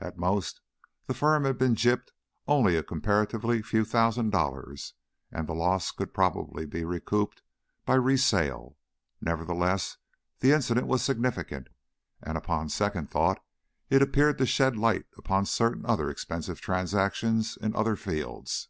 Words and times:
At 0.00 0.16
most, 0.16 0.62
the 1.04 1.12
firm 1.12 1.44
had 1.44 1.58
been 1.58 1.74
"gypped" 1.74 2.08
only 2.48 2.74
a 2.74 2.82
comparatively 2.82 3.60
few 3.60 3.84
thousand 3.84 4.30
dollars, 4.30 4.94
and 5.30 5.46
the 5.46 5.52
loss 5.52 5.90
could 5.92 6.14
probably 6.14 6.64
be 6.64 6.86
recouped 6.86 7.42
by 7.84 7.96
a 7.96 8.00
resale; 8.00 8.78
nevertheless, 9.20 9.98
the 10.40 10.52
incident 10.52 10.86
was 10.86 11.02
significant, 11.02 11.68
and, 12.22 12.38
upon 12.38 12.70
second 12.70 13.10
thought, 13.10 13.44
it 13.90 14.00
appeared 14.00 14.38
to 14.38 14.46
shed 14.46 14.78
light 14.78 15.04
upon 15.18 15.44
certain 15.44 15.84
other 15.84 16.08
expensive 16.08 16.62
transactions 16.62 17.58
in 17.60 17.76
other 17.76 17.94
fields. 17.94 18.68